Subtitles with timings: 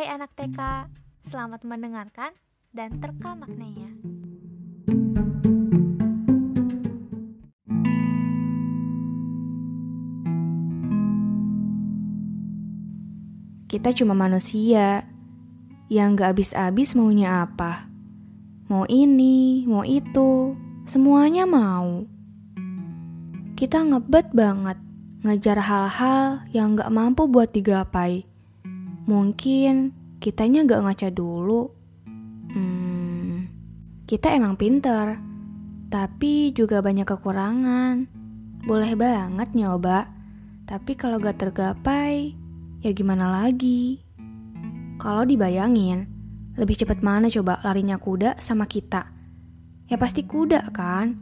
[0.00, 0.88] Hai anak TK,
[1.20, 2.32] selamat mendengarkan
[2.72, 3.92] dan terka maknanya.
[13.68, 15.04] Kita cuma manusia
[15.92, 17.84] yang gak habis-habis maunya apa.
[18.72, 20.56] Mau ini, mau itu,
[20.88, 22.08] semuanya mau.
[23.52, 24.80] Kita ngebet banget
[25.28, 28.29] ngejar hal-hal yang gak mampu buat digapai.
[29.10, 29.90] Mungkin
[30.22, 31.66] kitanya gak ngaca dulu.
[32.54, 33.50] Hmm,
[34.06, 35.18] kita emang pinter,
[35.90, 38.06] tapi juga banyak kekurangan.
[38.62, 40.06] Boleh banget nyoba,
[40.62, 42.38] tapi kalau gak tergapai,
[42.86, 43.98] ya gimana lagi?
[45.02, 46.06] Kalau dibayangin,
[46.54, 49.10] lebih cepat mana coba larinya kuda sama kita?
[49.90, 51.18] Ya pasti kuda kan?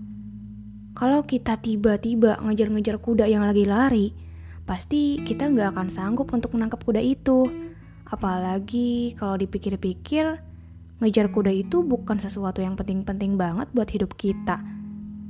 [0.92, 4.12] Kalau kita tiba-tiba ngejar-ngejar kuda yang lagi lari,
[4.68, 7.67] pasti kita nggak akan sanggup untuk menangkap kuda itu.
[8.08, 10.40] Apalagi kalau dipikir-pikir,
[10.98, 14.58] ngejar kuda itu bukan sesuatu yang penting-penting banget buat hidup kita.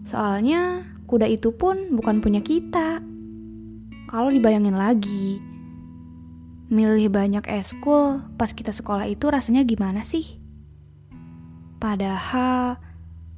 [0.07, 3.03] Soalnya kuda itu pun bukan punya kita.
[4.09, 5.43] Kalau dibayangin lagi,
[6.73, 10.41] milih banyak eskul pas kita sekolah itu rasanya gimana sih?
[11.77, 12.81] Padahal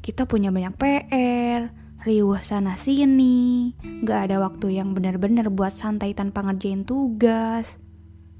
[0.01, 1.75] kita punya banyak PR,
[2.07, 3.75] riuh sana sini,
[4.07, 7.77] gak ada waktu yang benar-benar buat santai tanpa ngerjain tugas.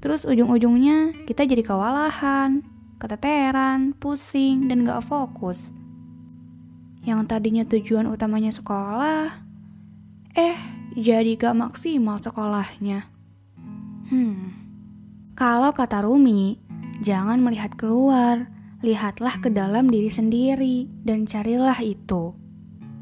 [0.01, 2.65] Terus ujung-ujungnya kita jadi kewalahan,
[2.97, 5.69] keteteran, pusing, dan gak fokus.
[7.05, 9.29] Yang tadinya tujuan utamanya sekolah,
[10.33, 10.57] eh
[10.97, 13.05] jadi gak maksimal sekolahnya.
[14.09, 14.51] Hmm,
[15.37, 16.57] kalau kata Rumi,
[17.05, 18.49] jangan melihat keluar,
[18.81, 22.33] lihatlah ke dalam diri sendiri dan carilah itu.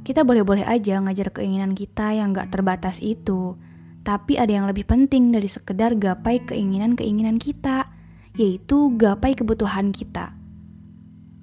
[0.04, 3.56] Kita boleh-boleh aja ngajar keinginan kita yang gak terbatas itu,
[4.04, 7.92] tapi ada yang lebih penting dari sekedar gapai keinginan-keinginan kita,
[8.40, 10.32] yaitu gapai kebutuhan kita.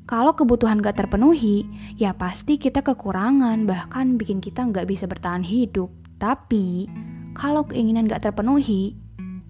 [0.07, 1.67] Kalau kebutuhan gak terpenuhi,
[1.99, 5.91] ya pasti kita kekurangan, bahkan bikin kita gak bisa bertahan hidup.
[6.23, 6.87] Tapi,
[7.35, 8.95] kalau keinginan gak terpenuhi,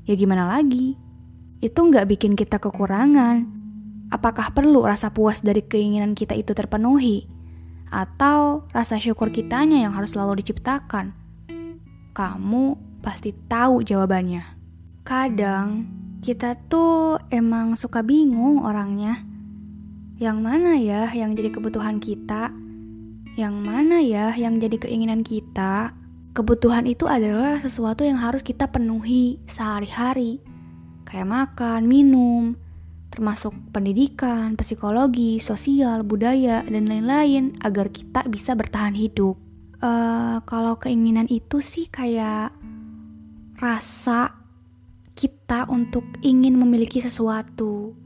[0.09, 0.97] ya gimana lagi?
[1.61, 3.45] Itu gak bikin kita kekurangan.
[4.09, 7.28] Apakah perlu rasa puas dari keinginan kita itu terpenuhi?
[7.93, 11.12] Atau rasa syukur kitanya yang harus selalu diciptakan?
[12.16, 14.43] Kamu pasti tahu jawabannya.
[15.06, 15.87] Kadang,
[16.19, 19.22] kita tuh emang suka bingung orangnya
[20.19, 22.50] yang mana ya yang jadi kebutuhan kita?
[23.39, 25.93] Yang mana ya yang jadi keinginan kita?
[26.33, 30.41] Kebutuhan itu adalah sesuatu yang harus kita penuhi sehari-hari.
[31.05, 32.56] Kayak makan, minum,
[33.12, 39.37] termasuk pendidikan, psikologi, sosial, budaya, dan lain-lain agar kita bisa bertahan hidup.
[39.84, 42.56] Uh, kalau keinginan itu sih kayak
[43.56, 44.37] rasa
[45.17, 47.97] kita untuk ingin memiliki sesuatu,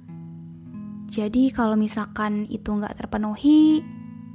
[1.10, 3.82] jadi kalau misalkan itu nggak terpenuhi,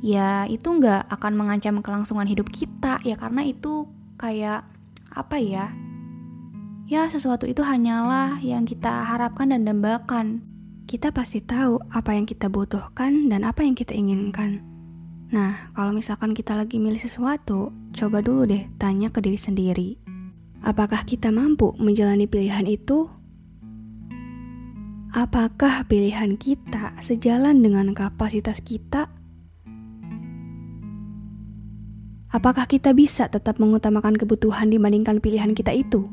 [0.04, 3.88] ya itu nggak akan mengancam kelangsungan hidup kita ya karena itu
[4.20, 4.68] kayak
[5.16, 5.72] apa ya?
[6.86, 10.44] Ya sesuatu itu hanyalah yang kita harapkan dan dambakan.
[10.86, 14.62] Kita pasti tahu apa yang kita butuhkan dan apa yang kita inginkan.
[15.32, 20.05] Nah, kalau misalkan kita lagi milih sesuatu, coba dulu deh tanya ke diri sendiri.
[20.66, 23.06] Apakah kita mampu menjalani pilihan itu
[25.16, 29.08] Apakah pilihan kita sejalan dengan kapasitas kita?
[32.36, 36.12] Apakah kita bisa tetap mengutamakan kebutuhan dibandingkan pilihan kita itu?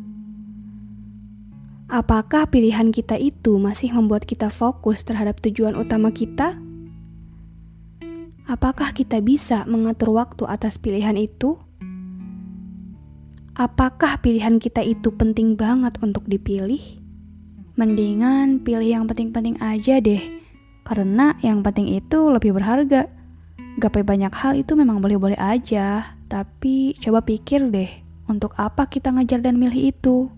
[1.90, 6.62] Apakah pilihan kita itu masih membuat kita fokus terhadap tujuan utama kita?
[8.46, 11.58] Apakah kita bisa mengatur waktu atas pilihan itu?
[13.52, 16.80] Apakah pilihan kita itu penting banget untuk dipilih?
[17.76, 20.40] Mendingan pilih yang penting-penting aja deh,
[20.88, 23.12] karena yang penting itu lebih berharga.
[23.76, 27.92] Gapai banyak hal itu memang boleh-boleh aja, tapi coba pikir deh,
[28.24, 30.32] untuk apa kita ngejar dan milih itu?